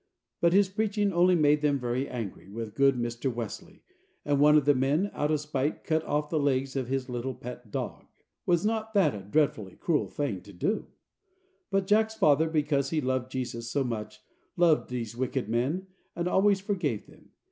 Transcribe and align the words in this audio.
But 0.41 0.53
his 0.53 0.67
preaching 0.67 1.13
only 1.13 1.35
made 1.35 1.61
them 1.61 1.77
very 1.77 2.09
angry 2.09 2.49
with 2.49 2.73
good 2.73 2.95
Mr. 2.95 3.31
Wesley, 3.31 3.83
and 4.25 4.39
one 4.39 4.57
of 4.57 4.65
the 4.65 4.73
men, 4.73 5.11
out 5.13 5.29
of 5.29 5.41
spite, 5.41 5.83
cut 5.83 6.03
off 6.05 6.31
the 6.31 6.39
legs 6.39 6.75
of 6.75 6.87
his 6.87 7.07
little 7.07 7.35
pet 7.35 7.69
dog. 7.69 8.07
Was 8.47 8.65
not 8.65 8.95
that 8.95 9.13
a 9.13 9.19
dreadfully 9.19 9.75
cruel 9.75 10.07
thing 10.07 10.41
to 10.41 10.53
do? 10.53 10.87
But 11.69 11.85
Jack's 11.85 12.15
father, 12.15 12.49
because 12.49 12.89
he 12.89 12.99
loved 12.99 13.29
Jesus 13.29 13.69
so 13.69 13.83
much, 13.83 14.21
loved 14.57 14.89
these 14.89 15.15
wicked 15.15 15.47
men, 15.47 15.85
and 16.15 16.27
always 16.27 16.59
forgave 16.59 17.05
them. 17.05 17.29